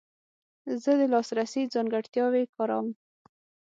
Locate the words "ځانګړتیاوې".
1.73-2.43